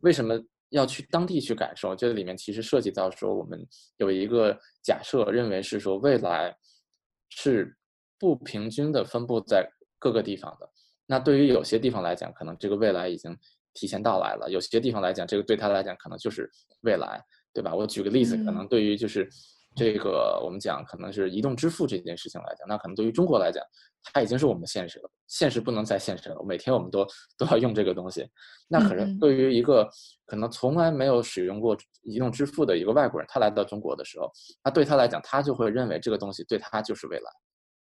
[0.00, 1.94] 为什么要去当地去感受？
[1.94, 3.66] 这里面其实涉及到说我们
[3.98, 6.56] 有一个假设，认为是说未来
[7.28, 7.76] 是
[8.18, 10.68] 不平均的分布在各个地方的。
[11.06, 13.36] 那对于有些地方来讲，可能这个未来已经
[13.74, 16.50] 提前到来了；有些地方来讲，这个对他来讲可能就是
[16.82, 17.74] 未来，对吧？
[17.74, 19.28] 我举个例子，可能嗯对于就是
[19.74, 23.62] 这个我们讲可能是移动支付这件事情来讲，那可能对于中国来讲，
[24.12, 27.06] 它已经是我们的现实了，现实不能再现实了，每天我们都
[27.38, 28.28] 都要用这个东西。
[28.68, 29.88] 那可是嗯嗯对于一个
[30.26, 34.30] 可能从来没有使用过移动支付的一个外国人，他来到中国的时候，
[34.64, 37.30] 那对他来讲，他就会认为这个东西对他就是未来。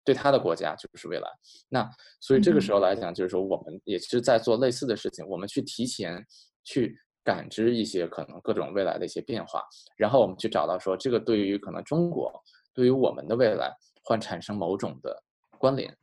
[0.06, 1.26] 对他的国家就是未来，
[1.70, 6.22] 那所以这个时候来讲，就是说我们也是在做类似的事情，我们去提前
[6.62, 6.94] 去
[7.24, 9.64] 感知一些可能各种未来的一些变化，
[9.96, 12.30] 然后我们去找到说这个对于可能中国
[12.74, 13.72] 对于我们的未来
[14.04, 15.22] 会产生某种的
[15.58, 15.96] 关联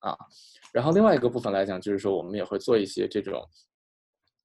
[0.00, 0.16] 啊。
[0.72, 3.42] 然后另外一个部分来讲，就是说我们也会做一些这种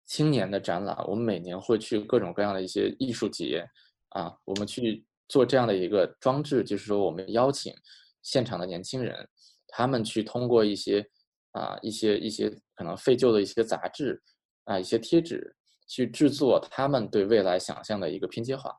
[0.05, 3.65] 青年的展览，我们每年会去各种各样的一些艺术节
[4.09, 7.73] 啊，我们去做这样的一个装置，就是说我们邀请
[8.21, 9.27] 现场的年轻人，
[9.67, 11.05] 他们去通过一些
[11.51, 14.21] 啊一些一些可能废旧的一些杂志
[14.65, 15.55] 啊一些贴纸，
[15.91, 18.73] 去制作他们对未来想象的一个拼接画。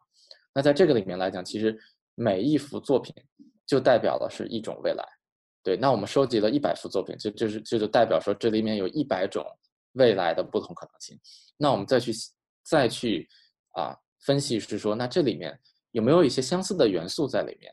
[0.55, 1.79] 那在这个里面来讲，其实
[2.15, 3.15] 每一幅作品
[3.67, 5.05] 就代表了是一种未来。
[5.63, 9.45] 对，那我们收集了一百幅作品，这这是这就代表说这里面有一百种
[9.93, 11.19] 未来的不同可能性。
[11.59, 12.13] 那我们再去
[12.65, 13.29] 再去
[13.73, 13.95] 啊
[14.25, 15.57] 分析是说，那这里面
[15.91, 17.71] 有没有一些相似的元素在里面？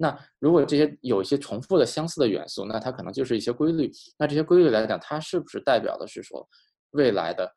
[0.00, 3.90] 那如果这些有一些重复的相似的元素，那它可能就是一些规律。
[4.16, 6.48] 那这些规律来讲，它是不是代表的是说
[6.92, 7.52] 未来的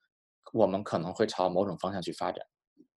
[0.52, 2.46] 我们可能会朝某种方向去发展？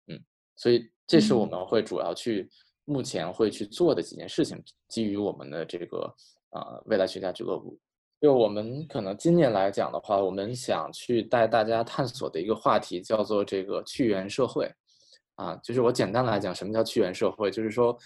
[0.08, 0.20] 嗯，
[0.56, 2.50] 所以这是我嗯们会主要去
[2.86, 5.98] 目前会去做的几件事情，基于我们的这个
[6.52, 7.78] 呃未来学家俱乐部。
[8.20, 14.72] 就我们可能今年来讲的话，我们想去带大家探索的一个话题叫做这个去源社会。
[15.36, 17.50] 啊，就是我简单来讲，什么叫去源社会？
[17.50, 17.98] 就是说，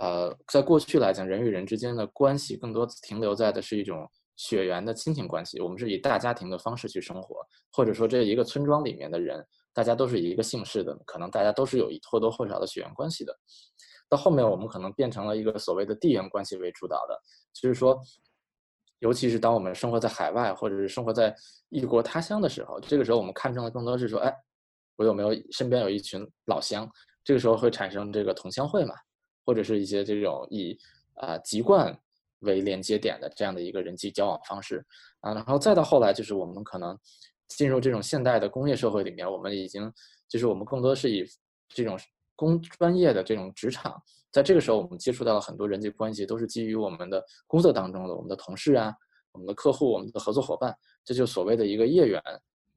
[0.00, 4.08] 呃，在过去来讲，人与人之间的关系更多停留在的是一种
[4.40, 5.60] 血缘的亲情关系。
[5.60, 13.38] 我们是以大家庭的方式去生活，或者说这一个村庄里面的人，大家都是一个姓氏的，可能大家都是有一或多或少的血缘关系的。
[14.08, 17.20] 到后面，我们可能变成了一个所谓的地缘关系为主导的，
[17.52, 18.00] 就是说，
[19.00, 21.36] 尤其是当我们生活在海外或者是生活在
[21.68, 24.34] 异国他乡的时候，这个时候我们看重的更多是说，哎，
[24.96, 26.90] 我有没有身边有一群老乡？
[27.22, 28.94] 这个时候会产生这个同乡会嘛，
[29.44, 30.78] 或者是一些这种以
[31.16, 31.94] 啊、籍贯
[32.40, 34.84] 为连接点的这样的一个人际交往方式。
[35.20, 36.98] 啊，然后再到后来就是我们可能
[37.48, 39.92] 进入这种现代的工业社会里面，我们已经
[40.28, 41.24] 就是我们更多是以
[41.68, 41.98] 这种
[42.34, 48.94] 工专业的这种职场，在这个时候我们接触到了很多人际关系，都是基于我们的工作当中的我们的同事啊、
[49.32, 50.74] 我们的客户、我们的合作伙伴，
[51.04, 52.22] 这就所谓的一个业缘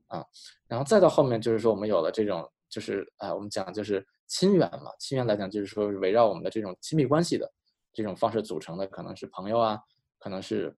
[0.07, 0.25] 啊，
[0.67, 7.49] 然后再到后面就是说我们有了这种就是啊、我们讲就是亲缘嘛，亲缘来讲就是说围绕我们的这种亲密关系的
[7.93, 9.79] 这种方式组成的，可能是朋友啊，
[10.19, 10.75] 可能是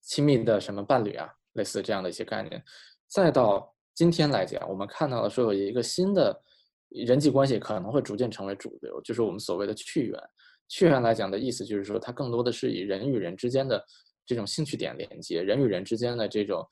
[0.00, 2.62] 亲密的什么伴侣啊，类似这样的一些概念。
[3.08, 6.40] 再到今天来讲，我们看到了说有一个新的
[6.88, 10.20] 人际关系可能会逐渐成为主流，就是我们所谓的趣缘。
[10.68, 13.84] 趣缘来讲的意思就是说，它更多的是以人与人之间的
[14.24, 16.64] 这种兴趣点连接，人与人之间的这种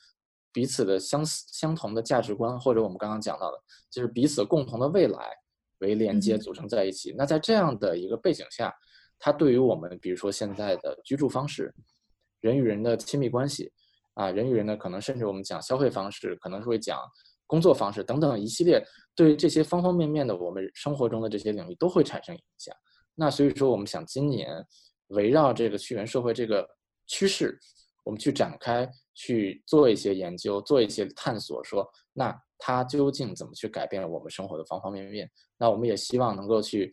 [0.53, 3.59] 彼此的相似相同的价值观，或者我们刚刚讲到的，
[3.90, 5.33] 就是彼此共同的未来
[5.81, 7.12] 为连接嗯组成在一起。
[7.18, 8.73] 那在这样的一个背景下，
[9.18, 11.74] 它对于我们，比如说现在的居住方式，
[12.40, 13.70] 人与人的亲密关系，
[14.14, 17.00] 啊，人与人的可能甚至我们讲消费方式，可能是会讲
[17.46, 18.83] 工作方式等等一系列
[19.14, 22.74] 对于这些方方面面的我们生活中的这些领域都会产生影响。
[23.14, 24.64] 那所以说，我们想今年
[25.09, 26.68] 围绕这个去源社会这个
[27.07, 27.59] 趋势，
[28.04, 35.28] 我们去展开去做一些研究，做一些探索，说那它究竟怎么去改变我们生活的方方面面？
[35.57, 36.92] 那我们也希望能够去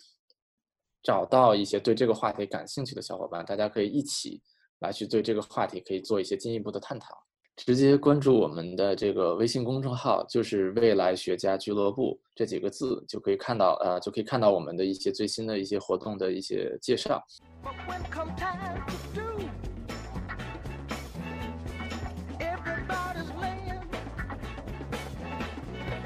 [1.05, 4.41] 找到一些对这个话题感兴趣的小伙伴，大家可以一起
[4.79, 7.15] 来去对这个话题可以做一些进一步的探讨。
[7.57, 17.23] 直接关注我们的这个微信公众号，就是“未来学家俱乐部”这几个字，就可以看到呃，就可以看到我们的一些最新的一些活动的一些介绍。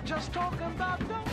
[0.05, 1.28] Just talk about the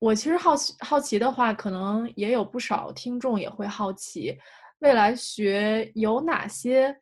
[0.00, 4.36] 我其实好奇好奇的话，可能也有不少听众也会好奇，
[4.78, 6.96] 未来学有哪些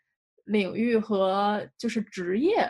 [0.47, 2.69] 领域和就是职业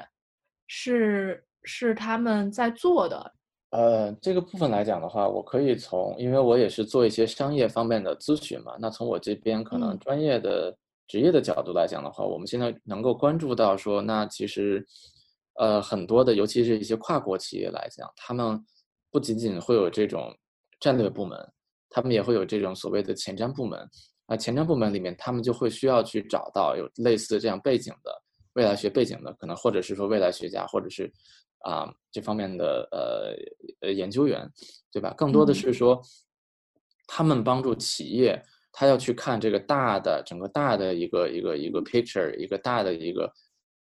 [0.66, 3.34] 是是他们在做的？
[3.70, 14.86] 呃，这个部分来讲的话，我可以从，因为我也是做一些商业方面的咨询嘛，那从我这边可能嗯专业的、职业的角度来讲的话，我们现在能够关注到说，那其实，
[15.54, 18.62] 呃，很多的，尤其是一些跨国企业来讲，他们
[19.10, 20.36] 不仅仅会有这种
[20.80, 21.38] 战略部门，
[21.90, 23.88] 他们也会有这种所谓的前瞻部门。
[24.26, 28.12] 啊，前瞻部门里面，他们就会需要去找到有类似这样背景的
[28.52, 31.10] 未来学背景的，可能或者是说未来学家，或者是
[31.60, 33.34] 啊这方面的呃
[33.80, 34.46] 呃研究员，
[34.92, 35.14] 对吧？
[35.16, 35.98] 更多的嗯是说，
[37.06, 38.38] 他们帮助企业，
[38.70, 43.32] 他要去看这个大的整个大的一个一个一个 picture，一个大的一个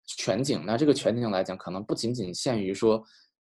[0.06, 0.64] 全景。
[0.66, 3.00] 那这个全景来讲，可能不仅仅限于说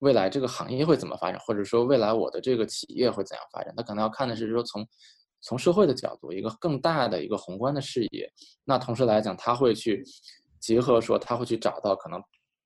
[0.04, 4.86] 未来这个行业会怎么发展，或者说未来我的这个企业会怎样发展，他可能要看的是说从
[5.42, 8.30] 从社会的角度，一个更大的一个宏观的视野。
[8.66, 10.04] 那同时来讲，他会去
[10.60, 12.22] 结合说，他会去找到可能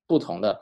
[0.07, 0.59] 不同的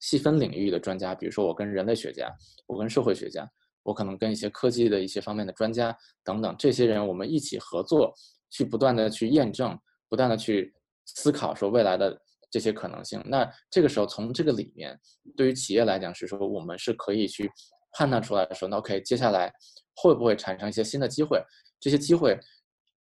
[0.00, 2.30] 细分领域的专家，比如说我跟人类学家，
[2.66, 3.50] 我跟社会学家，
[3.82, 8.14] 我可能跟一些科技的一些方面的专家等等，这些人我们一起合作，
[8.50, 10.74] 去不断的去验证，不断的去
[11.06, 12.18] 思考说未来的
[12.50, 13.22] 这些可能性。
[13.26, 14.98] 那这个时候从这个里面，
[15.36, 17.50] 对于企业来讲是说，我们是可以去
[17.92, 19.52] 判断出来说，那 OK，接下来
[19.96, 21.42] 会不会产生一些新的机会？
[21.80, 22.38] 这些机会，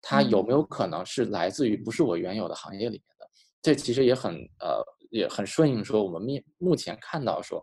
[0.03, 3.27] 它有没有可能是来自于不是我原有的行业里面的？
[3.63, 7.63] 这其实也很呃也很顺应说我们面目前看到说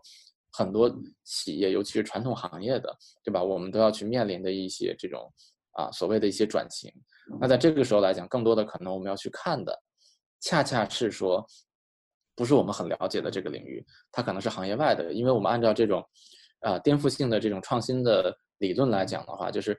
[0.52, 0.90] 很多
[1.24, 3.42] 企业，尤其是传统行业的，对吧？
[3.42, 5.32] 我们都要去面临的一些这种
[5.72, 6.92] 啊所谓的一些转型。
[7.40, 9.80] 那在这个时候来讲，更多的可能我们要去看的，
[10.40, 11.46] 恰恰是说
[12.34, 16.02] 不是我们很了解的这个领域，它可能是行业外的，因为我们按照这种
[16.60, 19.78] 啊颠覆性的这种创新的理论来讲的话，就是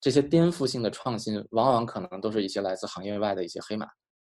[0.00, 3.86] 这些颠覆性的创新，往往可能都是一些来自行业外的一些黑马。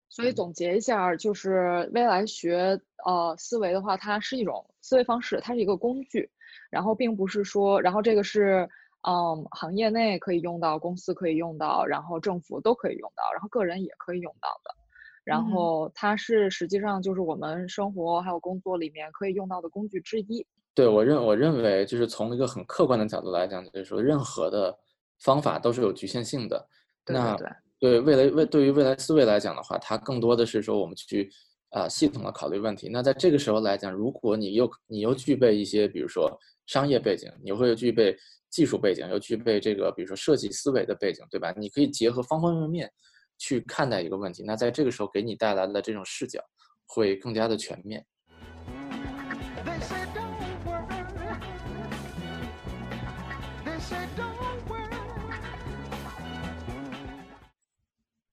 [0.10, 6.30] 所以总结一下，就是未来学呃思维的话，它是一种思维方式，它是一个工具，
[6.70, 8.68] 然后并不是说，然后这个是
[9.08, 14.76] 嗯行业内可以用到，公司可以用到，然后政府都可以用到，然后个人也可以用到的。
[15.24, 20.46] 然嗯后它是实际上就是我们生活还有工作里面可以用到的工具之一。
[20.74, 24.78] 对我认我认为就是从一个很客观的角度来讲，就是说任何的
[25.20, 26.68] 方法都是有局限性的。
[27.06, 27.56] 那对对对。
[27.82, 31.32] 对未来未对于未来思维来讲的话，它更多的是说我们去
[31.72, 32.90] 啊、系统的考虑问题。
[32.90, 36.32] 那在这个时候来讲，如果你又你又具备一些，比如说
[36.68, 38.16] 商业背景，你会具备
[38.50, 41.52] 技术背景，又具备这个比如说设计思维的背景，对吧？
[41.58, 42.92] 你可以结合方方面面
[43.42, 44.44] 去看待一个问题。
[44.44, 46.40] 那在这个时候给你带来的这种视角
[46.86, 48.06] 会更加的全面。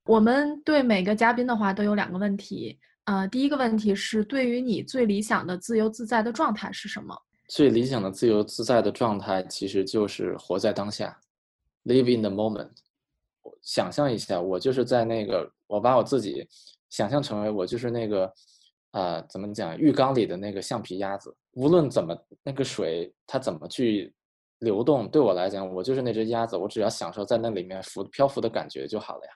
[0.05, 7.17] 我们对每个嘉宾的话都有两个问题，呃，第一个问题是对于你最理想的自由自在的状态是什么？
[7.49, 11.19] 最理想的自由自在的状态，其实就是活在当下
[11.85, 12.69] ，live in the moment。
[13.63, 16.47] 想象一下，我就是在那个，我把我自己
[16.91, 18.33] 想象成为我就是那个，
[18.93, 21.35] 呃，怎么讲，浴缸里的那个橡皮鸭子。
[21.53, 24.15] 无论怎么那个水它怎么去
[24.61, 29.33] 流动，对我来讲，我就是那只鸭子，我只要享受在那里面浮漂浮的感觉就好了呀。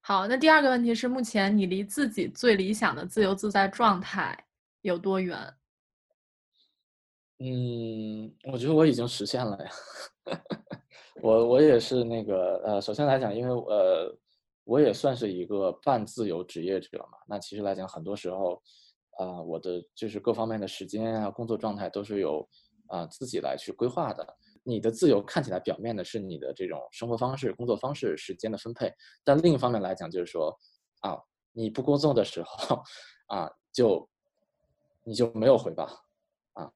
[0.00, 4.36] 好，那第二个问题是，目前你离自己最理想的自由自在状态
[4.82, 5.38] 有多远？
[7.46, 9.70] 嗯，我觉得我已经实现了呀。
[11.20, 14.16] 我我也是那个呃，首先来讲，因为呃，
[14.64, 17.18] 我也算是一个半自由职业者嘛。
[17.28, 18.62] 那其实来讲，很多时候
[19.18, 22.48] 啊、我的就是各方面的时间啊、工作状态都是由
[22.88, 24.26] 啊、自己来去规划的。
[24.62, 28.90] 你的自由看起来表面的是你的这种生活方式、工作方式、时间的分配，
[29.22, 30.50] 但另一方面来讲，就是说
[31.00, 31.18] 啊，
[31.52, 32.82] 你不工作的时候
[33.28, 34.08] 啊，就
[35.04, 35.84] 你就没有回报
[36.54, 36.72] 啊。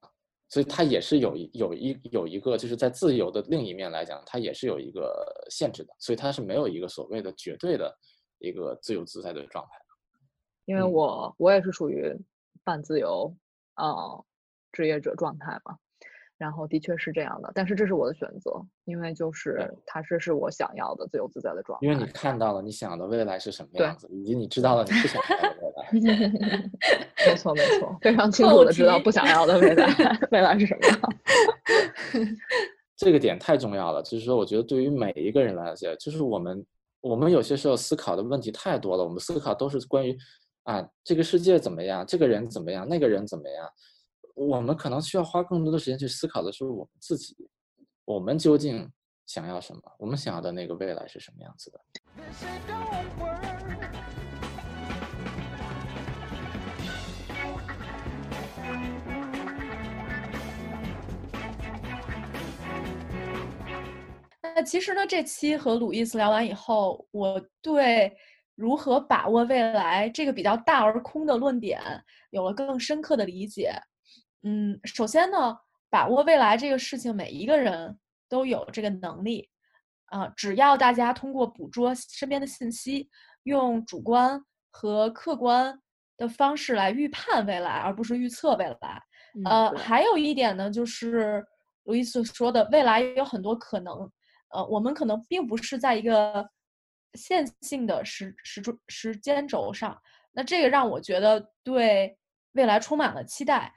[0.49, 7.95] 所以它也是有一有一有一个，就是在自由的另一面来讲，它也是有一个限制的，所以它是没有一个所谓的绝对的
[8.39, 9.71] 一个自由自在的状态。
[10.65, 12.15] 因为嗯我我也是属于
[12.63, 13.35] 半自由
[13.75, 13.85] 啊
[14.71, 15.77] 职业者状态嘛，
[16.39, 18.49] 然后的确是这样的，但是这是我的选择，
[18.85, 21.85] 因为就是它是是我想要的自由自在的状态。
[21.85, 26.71] 因为你看到了你想的未来是什么样子，以及你知道了你不想要的未来。
[27.27, 29.87] 没错没错，非常清楚的知道不想要的未来
[30.31, 30.99] 未来是什么样。
[32.95, 36.65] 这个点太重要了，就是说，我觉得对于每一个人来讲，就是我们
[37.01, 40.17] 我们有些时候思考的问题太多了，我们思考都是关于
[40.63, 43.69] 啊这个世界怎么样，这个人怎么样，那个人怎么样，
[44.39, 47.35] 我们可能需要花更多的时间去思考的是我们自己，
[48.05, 48.89] 我们究竟
[49.25, 51.81] 想要什么，我们想要的那个未来是什么样子的。
[64.55, 68.15] 那其实呢，这期和鲁伊斯聊完以后，我对
[68.55, 71.81] 如何把握未来这个比较大而空的论点
[72.29, 73.73] 有了更深刻的理解。
[74.43, 75.57] 嗯，首先呢，
[75.89, 79.49] 把握未来这个事情，每一个人都有这个能力
[80.05, 83.07] 啊、只要大家通过捕捉身边的信息，
[83.43, 85.79] 用主观和客观
[86.17, 89.01] 的方式来预判未来，而不是预测未来。
[89.45, 91.45] 呃，还有一点呢，就是
[91.83, 94.11] 路易斯说的，未来有很多可能。
[94.49, 96.49] 呃，我们可能并不是在一个
[97.13, 99.95] 线性的时时钟时间轴上，
[100.31, 102.17] 那这个让我觉得对
[102.53, 103.71] 未来充满了期待。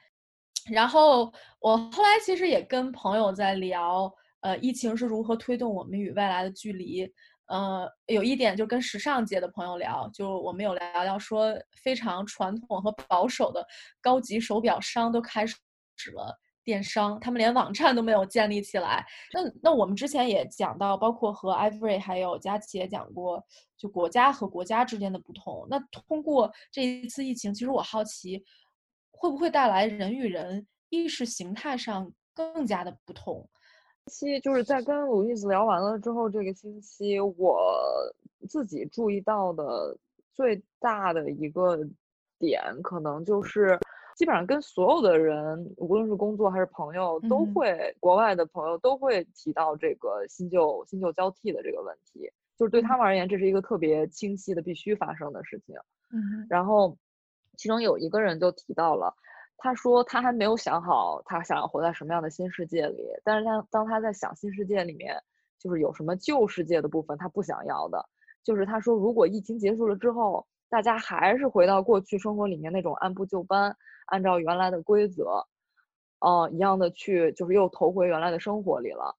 [0.70, 7.10] 然后我后来其实也跟朋友在聊，呃，疫情是如何推动我们与未来的距离。
[7.46, 11.52] 呃，有一点就跟时尚界的朋友聊，就我们有聊聊说，
[11.82, 13.66] 非常传统和保守的
[14.00, 15.56] 高级手表商都开始
[16.14, 16.34] 了
[16.64, 19.04] 电商，他们连网站都没有建立起来。
[19.34, 23.44] 那那我们之前也讲到，包括和 Ivory 还有佳琪也讲过，
[23.76, 25.66] 就国家和国家之间的不同。
[25.68, 28.42] 那通过这一次疫情，其实我好奇，
[29.22, 33.48] 会不会带来人与人意识形态上更加的不同？
[34.06, 37.72] 期就是在跟鲁伊斯聊完了之后，这个星期我
[38.48, 39.96] 自己注意到的
[40.34, 41.78] 最大的一个
[42.36, 43.78] 点，可能就是
[44.16, 55.76] 基本上跟所有的人，无论是工作还是朋友，都会国外的朋友都会提到这个新旧新旧交替的这个问题，就是对他们而言，这是一个特别清晰的必须发生的事情。
[56.10, 56.98] 嗯然后
[57.57, 59.14] 其中有一个人就提到了，
[59.57, 65.22] 他说他还没有想好他想要活在什么样的新世界里，但是他当他在想新世界里面
[65.59, 68.05] 就是有什么旧世界的部分他不想要的，
[68.42, 73.76] 就是他说如果疫情结束了之后，大家还是回到过去生活里面那种按部就班，
[74.07, 75.46] 按照原来的规则，
[76.20, 79.14] 呃，一样的去就是又投回原来的生活里了。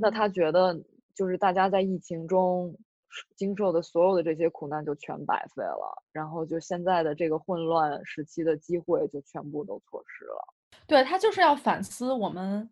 [0.00, 0.78] 那他觉得
[1.16, 2.89] 就是大家在疫情中是
[3.36, 10.54] 经受的所有的这些苦难就全白费了，然后就现在的这个混乱时期的机会就全部都错失了。
[10.86, 12.68] 对他就是要反思我们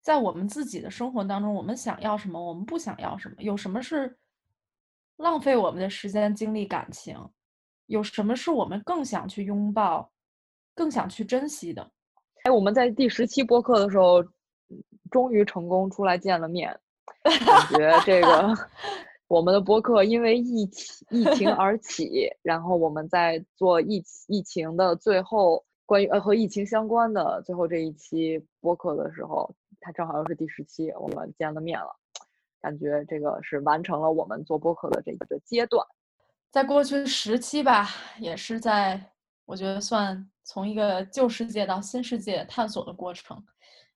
[0.00, 4.16] 在我们自己的生活当中，我们想要什么，我们不想要什么，有什么是
[5.16, 7.16] 浪费我们的时间、精力、感情，
[7.86, 10.10] 有什么是我们更想去拥抱、
[10.74, 11.90] 更想去珍惜的。
[12.44, 16.72] 哎，我们在第十期播客的时候，嗯终于成功出来见了面，
[17.24, 18.54] 感觉这个
[19.30, 31.94] 我们的播客因为疫情疫情而起，然后我们在做疫疫情的最后关于呃和疫情相关的最后这一期播客的时候，它正好又是第十期，我们见了面了，
[32.60, 35.86] 感觉这个是完成了我们做播客的这一个阶段。
[36.50, 39.00] 在过去十期吧，也是在
[39.46, 43.40] 我觉得算从一个旧世界到新世界探索的过程，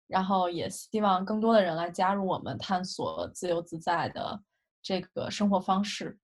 [0.07, 4.41] 然后也希望更多的人来加入我们探索自由自在的
[4.85, 6.19] 这个生活方式。